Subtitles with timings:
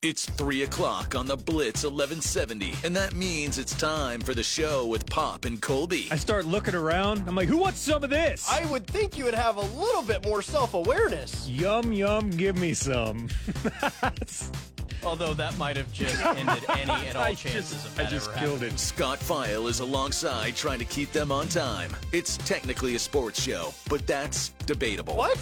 [0.00, 4.86] It's 3 o'clock on the Blitz 1170, and that means it's time for the show
[4.86, 6.06] with Pop and Colby.
[6.12, 7.24] I start looking around.
[7.26, 8.48] I'm like, who wants some of this?
[8.48, 11.48] I would think you would have a little bit more self awareness.
[11.48, 13.28] Yum, yum, give me some.
[15.02, 18.10] Although that might have just ended any and all I chances just, of that I
[18.10, 18.74] just ever killed happening.
[18.74, 18.78] it.
[18.78, 21.90] Scott File is alongside trying to keep them on time.
[22.12, 25.16] It's technically a sports show, but that's debatable.
[25.16, 25.40] What?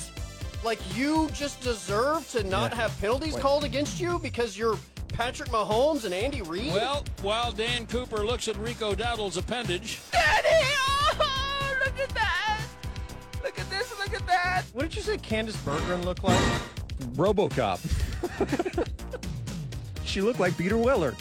[0.66, 2.78] Like you just deserve to not Yeah.
[2.78, 4.76] have penalties called against you because you're
[5.06, 6.72] Patrick Mahomes and Andy Reid?
[6.72, 10.48] Well, while Dan Cooper looks at Rico Dowdle's appendage, Daddy!
[11.20, 12.60] Oh, look at that!
[13.44, 14.64] Look at this, look at that!
[14.72, 16.36] what did you say Candace Bergeron looked like?
[17.14, 17.78] Robocop.
[20.04, 21.14] she looked like Peter Weller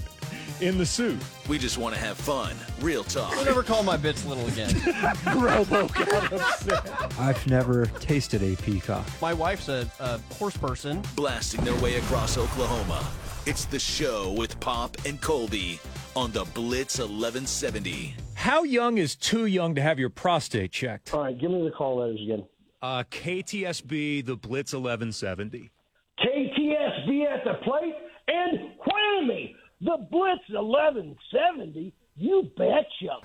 [0.61, 1.17] in the suit.
[1.49, 3.33] We just want to have fun, real talk.
[3.37, 4.69] I'll never call my bits little again.
[5.25, 7.19] Robocop upset.
[7.19, 9.05] I've never tasted a peacock.
[9.21, 11.01] my wife's a, a horse person.
[11.15, 13.05] blasting their way across Oklahoma.
[13.45, 15.79] It's the show with Pop and Colby
[16.15, 18.15] on the Blitz 1170.
[18.34, 21.13] How young is too young to have your prostate checked?
[21.13, 22.45] All right, give me the call letters again.
[22.81, 25.71] Uh, KTSB, the Blitz 1170.
[26.19, 27.93] KTSB at the plate
[28.27, 29.54] and whammy,
[29.85, 31.93] the Blitz 1170.
[32.15, 33.19] You betcha.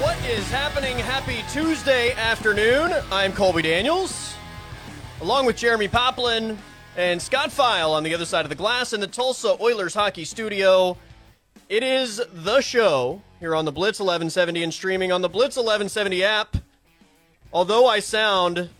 [0.00, 0.96] What is happening?
[0.96, 2.94] Happy Tuesday afternoon.
[3.10, 4.34] I'm Colby Daniels,
[5.20, 6.56] along with Jeremy Poplin
[6.96, 10.24] and Scott File on the other side of the glass in the Tulsa Oilers hockey
[10.24, 10.96] studio.
[11.68, 16.22] It is the show here on the Blitz 1170 and streaming on the Blitz 1170
[16.22, 16.56] app.
[17.52, 18.70] Although I sound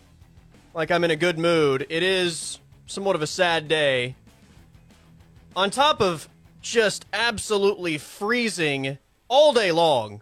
[0.73, 4.15] like I'm in a good mood, it is somewhat of a sad day.
[5.53, 6.29] On top of
[6.61, 10.21] just absolutely freezing all day long,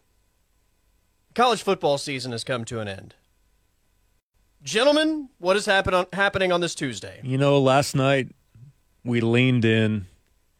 [1.36, 3.14] college football season has come to an end.
[4.64, 7.20] Gentlemen, what is happen happening on this Tuesday?
[7.22, 8.30] You know, last night
[9.04, 10.08] we leaned in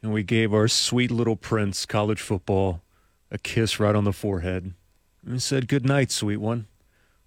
[0.04, 2.84] and we gave our sweet little prince, college football,
[3.32, 4.74] a kiss right on the forehead.
[5.26, 6.68] And said, Good night, sweet one.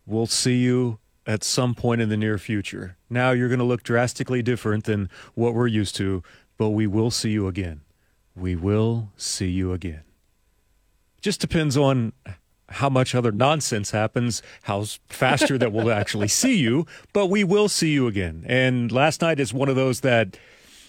[0.07, 2.97] We'll see you at some point in the near future.
[3.09, 6.23] Now you're going to look drastically different than what we're used to,
[6.59, 7.81] but we will see you again.
[8.37, 10.03] We will see you again.
[11.23, 12.13] Just depends on
[12.69, 17.69] how much other nonsense happens, how faster that we'll actually see you, but we will
[17.69, 18.45] see you again.
[18.47, 20.37] And last night is one of those that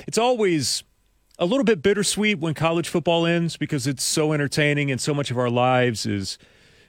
[0.07, 0.83] it's always
[1.37, 5.31] a little bit bittersweet when college football ends because it's so entertaining and so much
[5.31, 6.37] of our lives is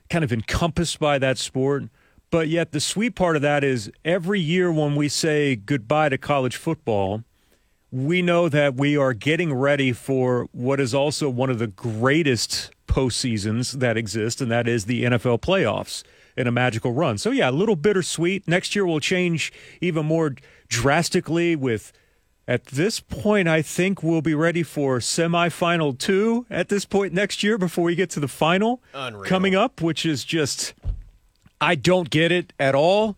[0.09, 1.85] kind of encompassed by that sport.
[2.31, 6.19] But yet, the sweet part of that is every year when we say goodbye to
[6.19, 7.23] college football,
[7.91, 12.71] we know that we are getting ready for what is also one of the greatest
[12.89, 16.03] postseasons that exist, and that is the NFL playoffs
[16.37, 17.17] in a magical run.
[17.17, 18.47] So, yeah, a little bittersweet.
[18.47, 20.35] Next year will change even more
[20.69, 21.93] drastically with.
[22.49, 27.43] At this point, I think we'll be ready for semifinal two at this point next
[27.43, 29.25] year before we get to the final Unreal.
[29.25, 30.73] coming up, which is just,
[31.61, 33.17] I don't get it at all.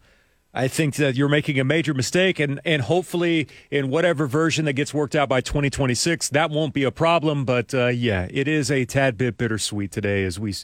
[0.54, 4.72] I think that you're making a major mistake, and, and hopefully, in whatever version that
[4.72, 7.44] gets worked out by 2026, that won't be a problem.
[7.44, 10.54] But uh, yeah, it is a tad bit bittersweet today as we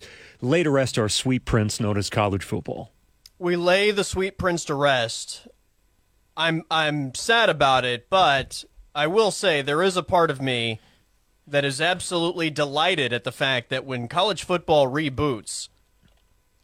[0.41, 2.93] lay to rest our sweet prince known as college football.
[3.39, 5.47] We lay the sweet prince to rest.
[6.37, 8.65] I'm I'm sad about it, but
[8.95, 10.81] I will say there is a part of me
[11.47, 15.69] that is absolutely delighted at the fact that when college football reboots,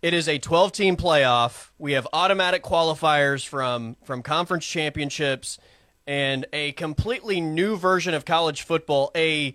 [0.02, 1.70] it is a 12 team playoff.
[1.78, 5.58] We have automatic qualifiers from from conference championships
[6.06, 9.54] and a completely new version of college football, a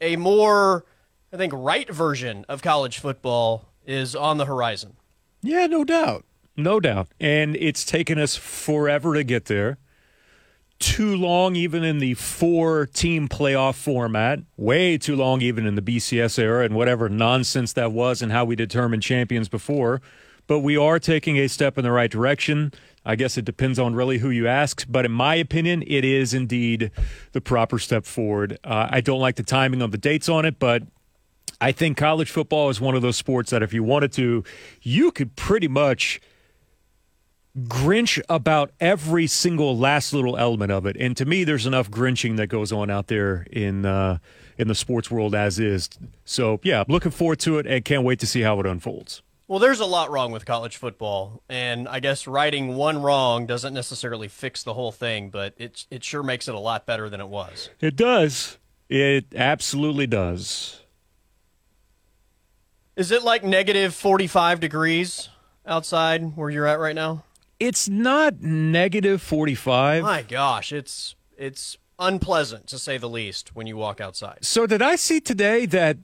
[0.00, 0.84] a more
[1.32, 4.96] I think right version of college football is on the horizon.
[5.42, 6.24] Yeah, no doubt.
[6.56, 7.08] No doubt.
[7.20, 9.78] And it's taken us forever to get there.
[10.78, 14.40] Too long, even in the four team playoff format.
[14.56, 18.44] Way too long, even in the BCS era and whatever nonsense that was and how
[18.44, 20.02] we determined champions before.
[20.46, 22.72] But we are taking a step in the right direction.
[23.04, 24.84] I guess it depends on really who you ask.
[24.88, 26.90] But in my opinion, it is indeed
[27.32, 28.58] the proper step forward.
[28.62, 30.82] Uh, I don't like the timing of the dates on it, but
[31.60, 34.44] I think college football is one of those sports that if you wanted to,
[34.82, 36.20] you could pretty much
[37.64, 40.96] Grinch about every single last little element of it.
[40.98, 44.18] And to me, there's enough Grinching that goes on out there in uh,
[44.58, 45.88] in the sports world as is.
[46.24, 49.22] So yeah, I'm looking forward to it and can't wait to see how it unfolds.
[49.48, 53.72] Well, there's a lot wrong with college football, and I guess righting one wrong doesn't
[53.72, 57.20] necessarily fix the whole thing, but it it sure makes it a lot better than
[57.20, 57.70] it was.
[57.80, 58.58] It does.
[58.88, 60.82] It absolutely does.
[62.96, 65.28] Is it like negative 45 degrees
[65.66, 67.24] outside where you're at right now?
[67.58, 70.02] It's not negative 45.
[70.02, 74.38] My gosh, it's it's unpleasant to say the least when you walk outside.
[74.42, 75.96] So did I see today that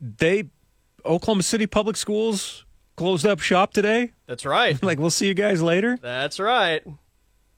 [0.00, 0.44] they
[1.04, 2.64] Oklahoma City Public Schools
[2.96, 4.12] closed up shop today?
[4.26, 4.80] That's right.
[4.82, 5.98] Like we'll see you guys later.
[6.00, 6.82] That's right.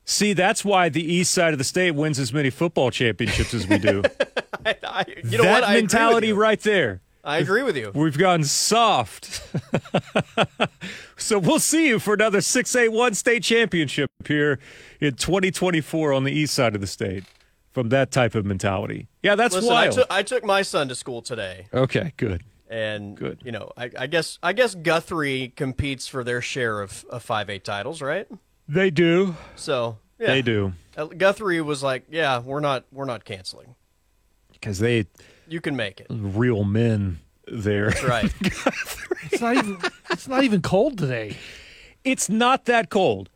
[0.04, 3.66] See, that's why the east side of the state wins as many football championships as
[3.66, 4.02] we do.
[4.66, 5.64] I, I, you know that what?
[5.64, 7.02] I agree with mentality right there.
[7.24, 7.90] I agree with you.
[7.94, 9.42] We've gone soft.
[11.16, 14.58] so we'll see you for another 6A1 state championship here
[15.00, 17.24] in 2024 on the east side of the state
[17.72, 19.08] from that type of mentality.
[19.22, 19.94] Yeah, that's Listen, I wild.
[19.94, 22.42] took I took my son to school today, okay, good.
[22.68, 23.42] and Good.
[23.44, 27.50] you know, I, I guess I guess Guthrie competes for their share of, of five
[27.50, 28.26] A titles, right?
[28.66, 29.36] They do.
[29.56, 30.26] So yeah.
[30.28, 30.72] They do.
[30.96, 33.74] Uh, Guthrie was like, "Yeah, we're not we're not canceling.
[34.60, 35.06] Because they
[35.48, 37.90] You can make it." real men there.
[37.90, 38.32] That's right.
[39.30, 39.78] It's not even.
[40.10, 41.36] It's not even cold today.
[42.04, 43.28] It's not that cold.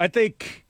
[0.00, 0.64] I think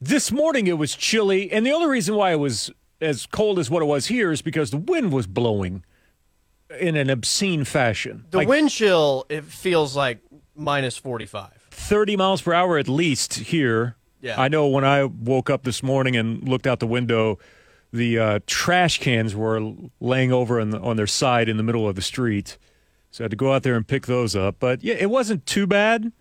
[0.00, 3.70] this morning it was chilly, and the only reason why it was as cold as
[3.70, 5.84] what it was here is because the wind was blowing
[6.80, 8.24] in an obscene fashion.
[8.30, 10.18] The Like wind chill it feels like
[10.56, 11.52] minus forty five.
[11.70, 13.96] 30 miles per hour at least here.
[14.20, 14.40] Yeah.
[14.40, 17.38] I know when I woke up this morning and looked out the window,
[17.92, 21.88] the uh, trash cans were laying over on, the, on their side in the middle
[21.88, 22.58] of the street.
[23.10, 24.56] So I had to go out there and pick those up.
[24.58, 26.12] But yeah, it wasn't too bad.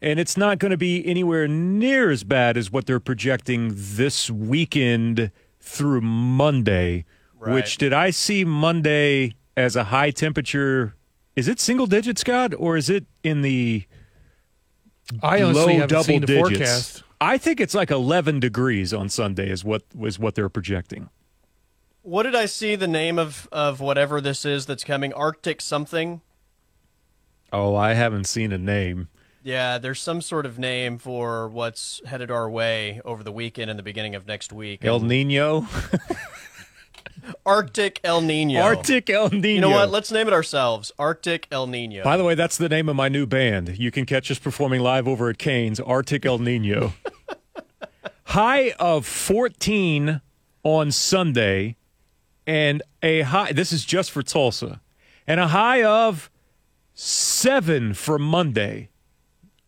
[0.00, 4.30] And it's not going to be anywhere near as bad as what they're projecting this
[4.30, 5.30] weekend
[5.60, 7.04] through Monday,
[7.38, 7.54] Right.
[7.54, 10.94] which did I see Monday as a high temperature?
[11.36, 13.84] Is it single digit, Scott, or is it in the
[15.22, 17.02] I honestly low double seen the digits.
[17.24, 21.08] I think it's like 11 degrees on Sunday is what was what they're projecting.
[22.02, 25.10] What did I see the name of of whatever this is that's coming?
[25.14, 26.20] Arctic something.
[27.50, 29.08] Oh, I haven't seen a name.
[29.42, 33.78] Yeah, there's some sort of name for what's headed our way over the weekend and
[33.78, 34.84] the beginning of next week.
[34.84, 35.66] El Nino,
[37.46, 38.60] Arctic El Nino.
[38.60, 39.48] Arctic El Nino.
[39.48, 39.90] You know what?
[39.90, 40.92] Let's name it ourselves.
[40.98, 42.04] Arctic El Nino.
[42.04, 43.78] By the way, that's the name of my new band.
[43.78, 46.92] You can catch us performing live over at Cain's Arctic El Nino.
[48.24, 50.20] High of 14
[50.62, 51.76] on Sunday
[52.46, 54.80] and a high this is just for Tulsa.
[55.26, 56.30] And a high of
[56.92, 58.90] 7 for Monday.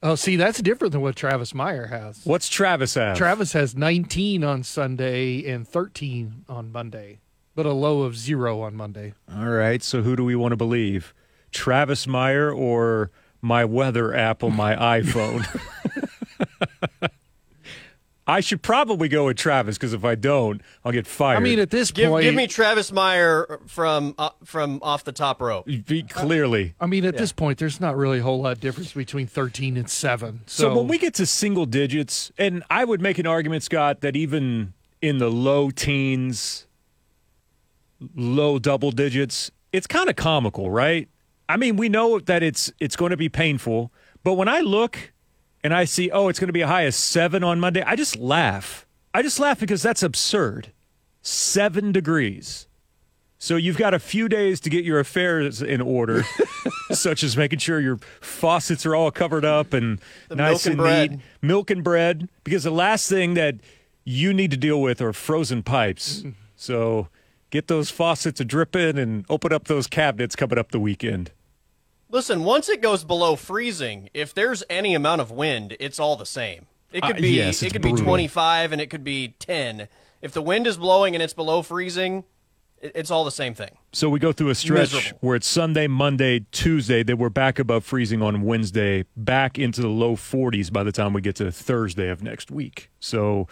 [0.02, 2.20] Oh, see, that's different than what Travis Meyer has.
[2.24, 3.16] What's Travis have?
[3.16, 7.20] Travis has 19 on Sunday and 13 on Monday,
[7.54, 9.14] but a low of zero on Monday.
[9.34, 11.14] All right, so who do we want to believe?
[11.50, 13.10] Travis Meyer or
[13.40, 15.44] my weather app on my iPhone?
[18.28, 21.36] I should probably go with Travis because if I don't, I'll get fired.
[21.36, 25.12] I mean, at this give, point, give me Travis Meyer from uh, from off the
[25.12, 25.66] top rope.
[25.66, 26.74] Be- clearly.
[26.80, 29.76] I mean, at this point, there's not really a whole lot of difference between 13
[29.76, 30.40] and seven.
[30.46, 34.00] So, So when we get to single digits, and I would make an argument, Scott,
[34.00, 36.66] that even in the low teens,
[38.16, 41.08] low double digits, it's kind of comical, right?
[41.48, 43.92] I mean, we know that it's it's going to be painful,
[44.24, 45.12] but when I look
[45.66, 47.96] and I see, oh, it's going to be a high of seven on Monday, I
[47.96, 48.86] just laugh.
[49.12, 50.70] I just laugh because that's absurd.
[51.22, 52.68] Seven degrees.
[53.38, 56.22] So you've got a few days to get your affairs in order,
[56.92, 59.98] such as making sure your faucets are all covered up and
[60.28, 61.20] The nice milk and and neat.
[61.42, 63.56] Milk and bread, because the last thing that
[64.04, 66.20] you need to deal with are frozen pipes.
[66.20, 66.30] Mm-hmm.
[66.54, 67.08] So
[67.50, 71.32] get those faucets a dripping and open up those cabinets coming up the weekend.
[72.10, 76.26] Listen, once it goes below freezing, if there's any amount of wind, it's all the
[76.26, 76.66] same.
[76.92, 77.98] It could Uh, be yes, it could brutal.
[77.98, 79.88] be 25 and it could be 10.
[80.22, 82.24] If the wind is blowing and it's below freezing,
[82.80, 83.70] it's all the same thing.
[83.92, 85.18] So we go through a stretch Miserable.
[85.20, 87.02] where it's Sunday, Monday, Tuesday.
[87.02, 91.12] Then we're back above freezing on Wednesday, back into the low 40s by the time
[91.12, 92.90] we get to Thursday of next week.
[93.00, 93.48] So,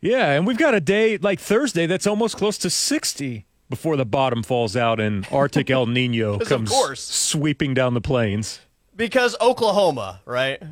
[0.00, 4.04] yeah, and we've got a day like Thursday that's almost close to 60 before the
[4.04, 8.60] bottom falls out and Arctic El Nino comes sweeping down the plains.
[8.94, 10.62] Because Oklahoma, right?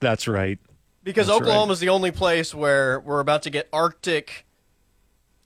[0.00, 0.58] That's right.
[1.04, 4.46] Because That's Oklahoma is the only place where we're about to get Arctic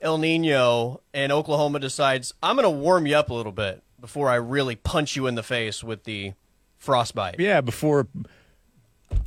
[0.00, 4.30] El Nino, and Oklahoma decides I'm going to warm you up a little bit before
[4.30, 6.33] I really punch you in the face with the
[6.78, 7.37] frostbite.
[7.38, 8.07] Yeah, before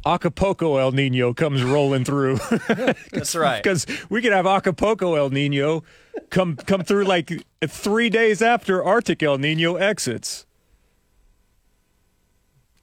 [0.05, 2.35] Acapulco El Nino comes rolling through.
[3.11, 3.63] That's right.
[3.63, 5.83] because we could have Acapulco El Nino
[6.29, 7.31] come come through like
[7.65, 10.45] three days after Arctic El Nino exits.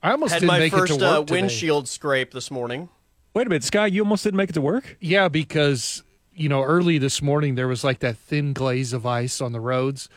[0.03, 1.33] I almost Had didn't my make first it to work uh, today.
[1.33, 2.89] windshield scrape this morning.
[3.35, 4.97] Wait a minute, Sky, you almost didn't make it to work.
[5.01, 6.03] Yeah, because
[6.33, 9.61] you know, early this morning there was like that thin glaze of ice on the
[9.61, 10.09] roads,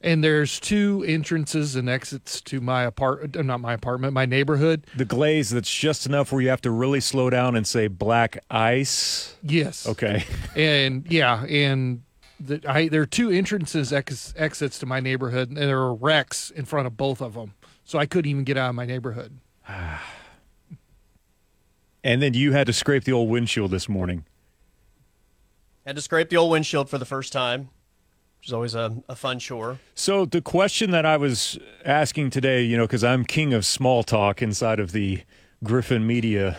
[0.00, 4.86] And there's two entrances and exits to my apart, uh, not my apartment, my neighborhood.
[4.94, 8.44] The glaze that's just enough where you have to really slow down and say black
[8.50, 9.36] ice.
[9.42, 9.86] Yes.
[9.86, 10.24] Okay.
[10.54, 12.02] And yeah, and
[12.40, 16.50] the, I there are two entrances ex, exits to my neighborhood, and there are wrecks
[16.50, 17.54] in front of both of them.
[17.84, 19.38] So I couldn't even get out of my neighborhood.
[22.04, 24.26] And then you had to scrape the old windshield this morning.
[25.84, 27.70] Had to scrape the old windshield for the first time,
[28.46, 29.80] which is always a, a fun chore.
[29.96, 34.04] So the question that I was asking today, you know, because I'm king of small
[34.04, 35.22] talk inside of the
[35.64, 36.56] Griffin Media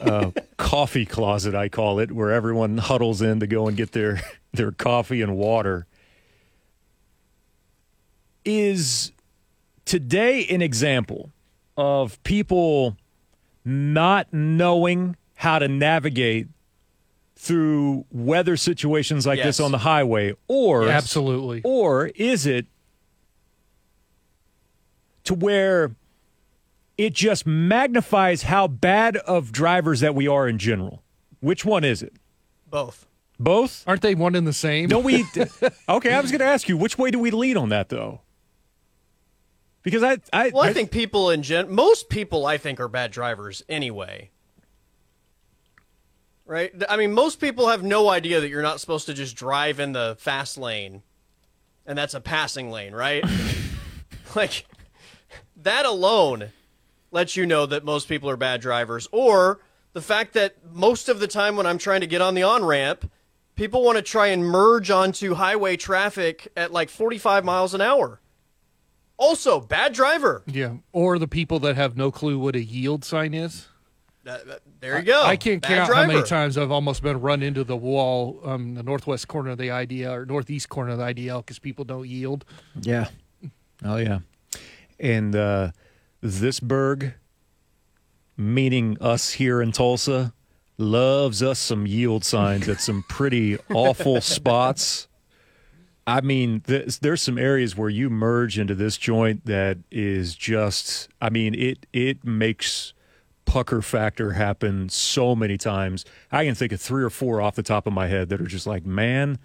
[0.00, 4.22] uh, coffee closet, I call it, where everyone huddles in to go and get their
[4.52, 5.86] their coffee and water.
[8.44, 9.12] Is
[9.84, 11.30] today an example
[11.76, 12.96] of people
[13.64, 16.48] not knowing how to navigate
[17.42, 21.60] through weather situations like this on the highway, or Absolutely.
[21.64, 22.66] or is it
[25.24, 25.96] to where
[26.96, 31.02] it just magnifies how bad of drivers that we are in general?
[31.40, 32.12] Which one is it?
[32.70, 33.08] Both.
[33.40, 33.82] Both?
[33.88, 34.88] Aren't they one and the same?
[34.88, 35.24] No, we.
[35.88, 38.20] okay, I was going to ask you which way do we lean on that though?
[39.82, 43.10] Because I, I, Well, I think people in gen, most people I think are bad
[43.10, 44.30] drivers anyway.
[46.44, 46.72] Right?
[46.88, 49.92] I mean, most people have no idea that you're not supposed to just drive in
[49.92, 51.02] the fast lane,
[51.86, 53.24] and that's a passing lane, right?
[54.34, 54.66] like
[55.56, 56.50] that alone
[57.10, 59.60] lets you know that most people are bad drivers, or
[59.92, 62.64] the fact that most of the time when I'm trying to get on the on
[62.64, 63.10] ramp,
[63.54, 68.20] people want to try and merge onto highway traffic at like 45 miles an hour.
[69.16, 70.42] Also, bad driver.
[70.46, 70.76] Yeah.
[70.92, 73.68] Or the people that have no clue what a yield sign is.
[74.24, 75.22] That- that- there you go.
[75.24, 78.74] I can't Bad count how many times I've almost been run into the wall, um,
[78.74, 82.08] the northwest corner of the IDL or northeast corner of the IDL because people don't
[82.08, 82.44] yield.
[82.80, 83.08] Yeah.
[83.84, 84.20] Oh yeah.
[85.00, 85.72] And uh,
[86.20, 87.14] this Berg,
[88.36, 90.32] meaning us here in Tulsa,
[90.78, 95.08] loves us some yield signs at some pretty awful spots.
[96.06, 101.08] I mean, there's, there's some areas where you merge into this joint that is just.
[101.20, 102.92] I mean, it it makes
[103.52, 106.06] pucker factor happen so many times.
[106.30, 108.46] I can think of three or four off the top of my head that are
[108.46, 109.38] just like, man,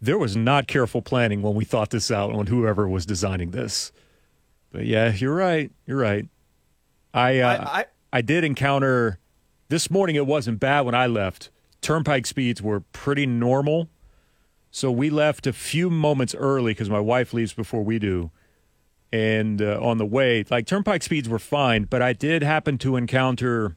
[0.00, 3.92] there was not careful planning when we thought this out on whoever was designing this.
[4.72, 5.70] But yeah, you're right.
[5.84, 6.26] You're right.
[7.12, 7.84] I uh, I- I,
[8.14, 9.18] I- did encounter
[9.68, 10.16] this morning.
[10.16, 11.50] It wasn't bad when I left.
[11.82, 13.90] Turnpike speeds were pretty normal,
[14.70, 18.30] so we left a few moments early because my wife leaves before we do.
[19.12, 22.96] And uh, on the way, like turnpike speeds were fine, but I did happen to
[22.96, 23.76] encounter.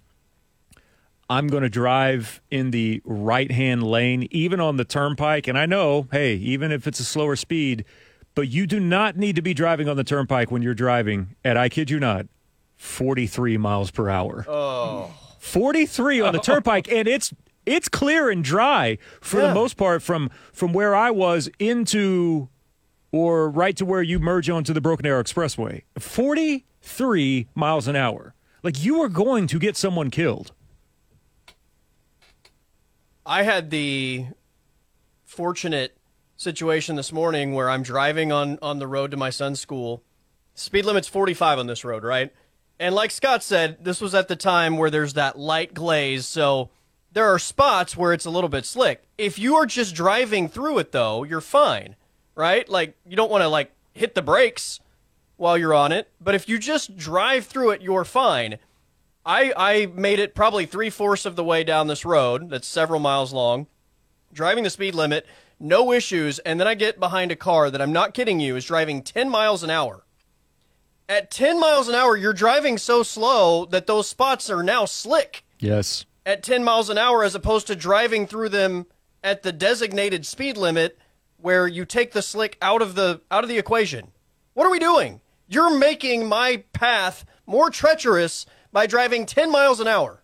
[1.29, 5.47] I'm going to drive in the right hand lane, even on the turnpike.
[5.47, 7.85] And I know, hey, even if it's a slower speed,
[8.35, 11.57] but you do not need to be driving on the turnpike when you're driving at,
[11.57, 12.27] I kid you not,
[12.77, 14.45] 43 miles per hour.
[14.47, 15.11] Oh.
[15.39, 17.33] 43 on the turnpike, and it's
[17.65, 19.47] it's clear and dry for Yeah.
[19.47, 22.49] the most part from from where I was into
[23.13, 25.83] or right to where you merge onto the Broken Arrow Expressway.
[25.97, 28.33] 43 miles an hour.
[28.63, 30.51] Like you are going to get someone killed.
[33.25, 34.25] I had the
[35.23, 35.95] fortunate
[36.35, 40.03] situation this morning where I'm driving on on the road to my son's school.
[40.55, 42.33] Speed limit's 45 on this road, right?
[42.79, 46.69] And like Scott said, this was at the time where there's that light glaze, so
[47.11, 49.03] there are spots where it's a little bit slick.
[49.17, 51.95] If you are just driving through it though, you're fine,
[52.35, 52.67] right?
[52.67, 54.79] Like you don't want to like hit the brakes
[55.37, 58.57] while you're on it, but if you just drive through it, you're fine.
[59.25, 62.99] I I made it probably three fourths of the way down this road that's several
[62.99, 63.67] miles long,
[64.33, 65.25] driving the speed limit,
[65.59, 68.65] no issues, and then I get behind a car that I'm not kidding you is
[68.65, 70.03] driving 10 miles an hour.
[71.07, 75.43] At 10 miles an hour, you're driving so slow that those spots are now slick
[75.59, 76.05] Yes.
[76.25, 78.85] at 10 miles an hour as opposed to driving through them
[79.23, 80.97] at the designated speed limit
[81.43, 84.07] where you take the slick out of the out of the equation.
[84.53, 85.19] What are we doing?
[85.45, 90.23] You're making my path more treacherous by driving 10 miles an hour.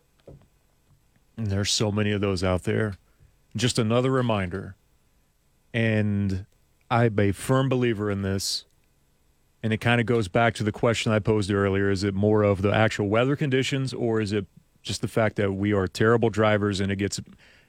[1.35, 2.95] And there's so many of those out there.
[3.53, 4.75] Just another reminder.
[5.73, 6.45] And
[6.89, 8.65] I'm a firm believer in this.
[9.61, 11.91] And it kind of goes back to the question I posed earlier.
[11.91, 14.45] Is it more of the actual weather conditions, or is it
[14.83, 17.19] just the fact that we are terrible drivers and it gets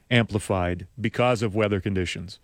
[0.09, 2.39] amplified because of weather conditions?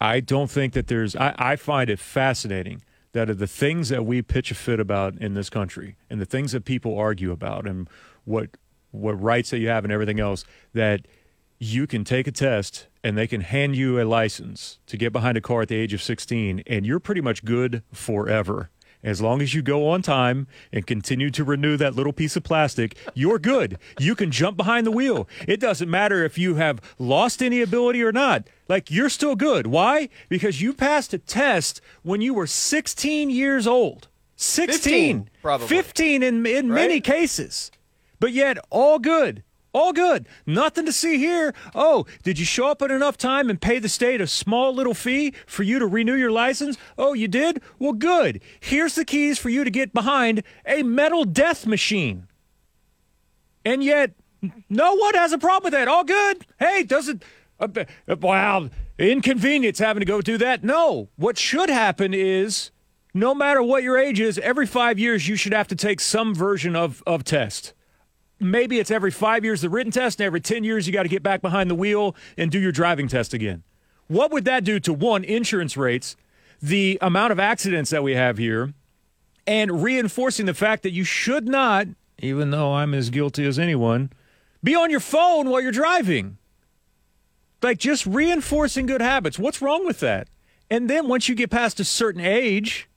[0.00, 4.06] I don't think that there's, I, I find it fascinating that of the things that
[4.06, 7.66] we pitch a fit about in this country and the things that people argue about
[7.66, 7.88] and
[8.24, 8.50] what,
[8.92, 11.06] what rights that you have and everything else, that
[11.58, 15.36] you can take a test and they can hand you a license to get behind
[15.36, 18.70] a car at the age of 16, and you're pretty much good forever.
[19.02, 22.42] As long as you go on time and continue to renew that little piece of
[22.42, 23.78] plastic, you're good.
[23.98, 25.26] You can jump behind the wheel.
[25.48, 28.46] It doesn't matter if you have lost any ability or not.
[28.68, 29.66] Like, you're still good.
[29.66, 30.10] Why?
[30.28, 34.08] Because you passed a test when you were 16 years old.
[34.36, 34.76] 16.
[34.78, 35.66] 15, probably.
[35.66, 37.70] 15 in, in many cases.
[38.20, 39.42] But yet, all good.
[39.72, 40.26] All good.
[40.46, 41.54] Nothing to see here.
[41.74, 44.94] Oh, did you show up at enough time and pay the state a small little
[44.94, 46.76] fee for you to renew your license?
[46.98, 47.62] Oh, you did?
[47.78, 48.40] Well, good.
[48.58, 52.26] Here's the keys for you to get behind a metal death machine.
[53.64, 54.12] And yet,
[54.68, 55.86] no one has a problem with that.
[55.86, 56.46] All good.
[56.58, 57.22] Hey, doesn't.
[57.60, 57.68] Uh,
[58.08, 60.64] uh, wow, inconvenience having to go do that.
[60.64, 61.10] No.
[61.16, 62.70] What should happen is
[63.12, 66.34] no matter what your age is, every five years you should have to take some
[66.34, 67.74] version of, of test.
[68.40, 71.10] Maybe it's every five years the written test, and every 10 years you got to
[71.10, 73.62] get back behind the wheel and do your driving test again.
[74.08, 76.16] What would that do to one, insurance rates,
[76.62, 78.72] the amount of accidents that we have here,
[79.46, 81.86] and reinforcing the fact that you should not,
[82.18, 84.10] even though I'm as guilty as anyone,
[84.64, 86.38] be on your phone while you're driving?
[87.62, 89.38] Like just reinforcing good habits.
[89.38, 90.28] What's wrong with that?
[90.70, 92.88] And then once you get past a certain age,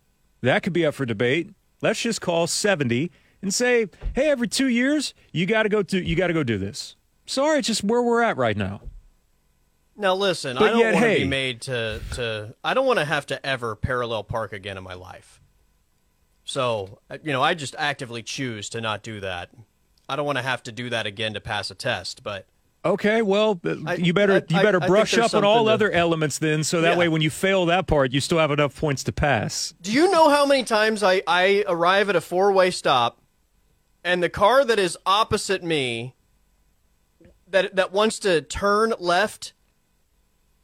[0.41, 1.49] that could be up for debate.
[1.81, 3.11] Let's just call 70
[3.43, 6.41] and say, "Hey, every 2 years, you got to go do you got to go
[6.43, 6.95] do this."
[7.27, 8.81] Sorry, it's just where we're at right now.
[9.95, 11.19] Now listen, But I don't yet, want to hey.
[11.19, 14.83] be made to to I don't want to have to ever parallel park again in
[14.83, 15.39] my life.
[16.45, 19.49] So, uh, you know, I just actively choose to not do that.
[20.09, 22.47] I don't want to have to do that again to pass a test, but
[22.85, 25.71] Okay, well, uh, I- you better I- you better I brush up on all to-
[25.71, 26.97] other elements then so that Yeah.
[26.97, 29.73] way when you fail that part, you still have enough points to pass.
[29.81, 33.19] do you know how many times I, I arrive at a four way stop
[34.03, 36.15] and the car that is opposite me
[37.47, 39.53] that that wants to turn left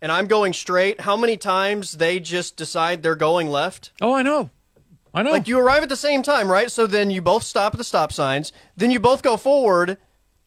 [0.01, 3.91] and I'm going straight, how many times they just decide they're going left?
[3.99, 4.49] Oh, I know.
[5.13, 5.31] I know.
[5.31, 6.71] Like you arrive at the same time, right?
[6.71, 9.97] So then you both stop at the stop signs, then you both go forward,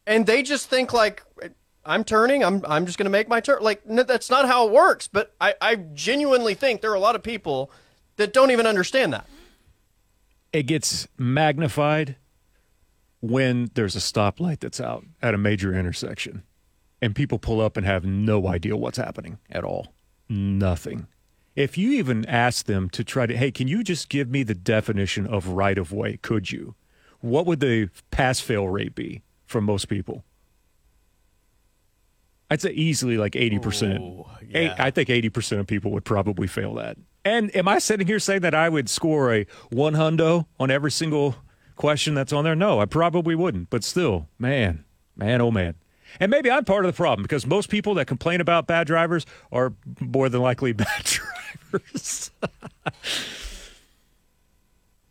[0.07, 1.21] and they just think like,
[1.85, 2.43] "I'm turning.
[2.43, 5.07] I'm I'm just going to make my turn." Like n- that's not how it works.
[5.07, 7.69] But I I genuinely think there are a lot of people
[8.15, 9.27] that don't even understand that.
[10.51, 12.15] it gets magnified
[13.23, 16.43] when there's a stoplight that's out at a major intersection
[17.01, 19.93] and people pull up and have no idea what's happening at all.
[20.27, 21.07] Nothing.
[21.55, 24.53] If you even ask them to try to, hey, can you just give me the
[24.53, 26.17] definition of right of way?
[26.17, 26.75] Could you?
[27.21, 30.25] What would the pass fail rate be from most people?
[32.51, 34.01] I'd say easily like 80%.
[34.01, 34.75] Ooh, yeah.
[34.77, 36.97] I think 80% of people would probably fail that.
[37.23, 40.91] And am I sitting here saying that I would score a one hundo on every
[40.91, 41.37] single
[41.75, 42.55] question that's on there?
[42.55, 43.69] No, I probably wouldn't.
[43.69, 45.75] But still, man, man, oh man.
[46.19, 49.25] And maybe I'm part of the problem because most people that complain about bad drivers
[49.51, 52.31] are more than likely bad drivers.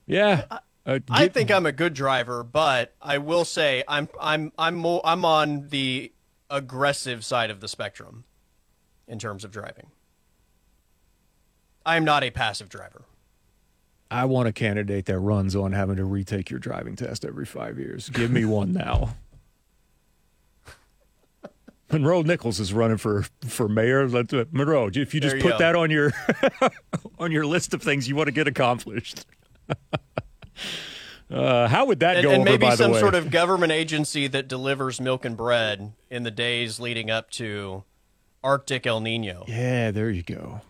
[0.07, 0.44] yeah.
[0.85, 5.01] Uh, I think I'm a good driver, but I will say I'm I'm I'm more
[5.05, 6.12] I'm on the
[6.51, 8.25] aggressive side of the spectrum
[9.07, 9.90] in terms of driving.
[11.87, 13.05] I am not a passive driver.
[14.12, 17.79] I want a candidate that runs on having to retake your driving test every five
[17.79, 18.11] years.
[18.11, 19.16] Give me one now.
[21.90, 24.09] Monroe Nichols is running for for mayor.
[24.09, 24.53] Let's do it.
[24.53, 25.59] Monroe, if you just you put go.
[25.59, 26.12] that on your
[27.18, 29.27] on your list of things you want to get accomplished,
[31.31, 32.59] uh, how would that and, go and over?
[32.59, 37.11] maybe some sort of government agency that delivers milk and bread in the days leading
[37.11, 37.85] up to
[38.42, 39.44] Arctic El Nino.
[39.46, 40.62] yeah, there you go.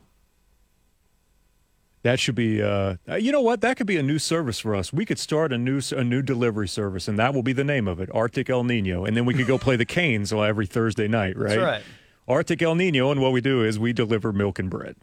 [2.03, 2.61] That should be.
[2.61, 3.61] Uh, uh, you know what?
[3.61, 4.93] That could be a new service for us.
[4.93, 7.87] We could start a new a new delivery service, and that will be the name
[7.87, 9.05] of it, Arctic El Nino.
[9.05, 11.51] And then we could go play the Cain's on every Thursday night, right?
[11.51, 11.83] That's right.
[12.27, 14.97] Arctic El Nino, and what we do is we deliver milk and bread.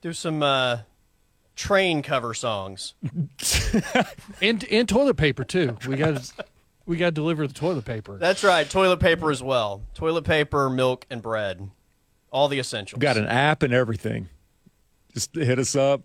[0.00, 0.80] Do some uh,
[1.54, 2.94] train cover songs.
[4.42, 5.76] and and toilet paper too.
[5.86, 6.32] We got
[6.86, 8.16] we got to deliver the toilet paper.
[8.16, 8.68] That's right.
[8.68, 9.82] Toilet paper as well.
[9.94, 11.70] Toilet paper, milk, and bread.
[12.30, 13.00] All the essentials.
[13.00, 14.28] Got an app and everything.
[15.16, 16.02] Just hit us up.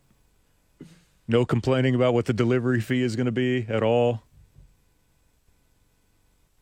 [1.27, 4.23] No complaining about what the delivery fee is going to be at all.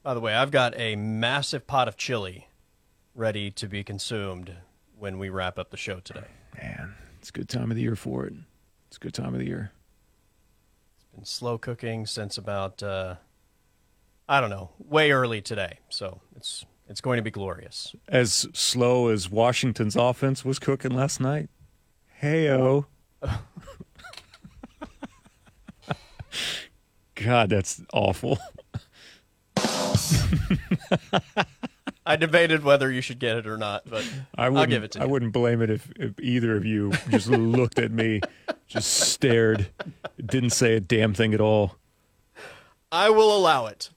[0.01, 2.47] By the way, I've got a massive pot of chili
[3.13, 4.51] ready to be consumed
[4.97, 6.25] when we wrap up the show today.
[6.59, 8.33] Man, it's a good time of the year for it.
[8.87, 9.71] It's a good time of the year.
[10.95, 13.17] It's been slow cooking since about uh,
[14.27, 15.77] I don't know, way early today.
[15.89, 17.95] So it's it's going to be glorious.
[18.07, 21.51] As slow as Washington's offense was cooking last night.
[22.21, 22.85] Heyo.
[27.15, 28.37] God, that's awful.
[32.05, 34.91] I debated whether you should get it or not, but I will wouldn't, give it
[34.93, 35.09] to I you.
[35.09, 38.21] wouldn't blame it if, if either of you just looked at me,
[38.67, 39.67] just stared,
[40.25, 41.75] didn't say a damn thing at all.
[42.91, 43.91] I will allow it.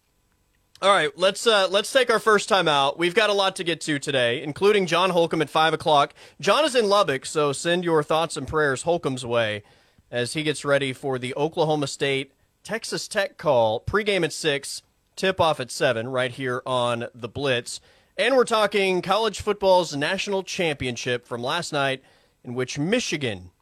[0.83, 2.99] All right, let's uh, let's take our first time out.
[2.99, 6.13] We've got a lot to get to today, including John Holcomb at five o'clock.
[6.41, 9.63] John is in Lubbock, so send your thoughts and prayers Holcomb's way
[10.11, 12.33] as he gets ready for the Oklahoma State
[12.65, 13.79] Texas Tech call.
[13.79, 14.83] Pregame at six,
[15.15, 17.81] tip off at seven, right here on the Blitz.
[18.19, 22.03] And we're talking college football's national championship from last night,
[22.43, 23.53] in which Michigan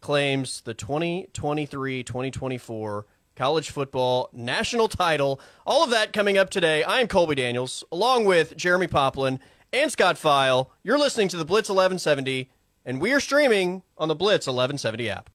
[0.00, 5.38] claims the 2023 2024 college football national title.
[5.66, 6.82] All of that coming up today.
[6.82, 9.38] I am Colby Daniels, along with Jeremy Poplin
[9.72, 10.72] and Scott File.
[10.82, 12.50] You're listening to the Blitz 1170,
[12.84, 15.30] and we are streaming on the Blitz 1170 app.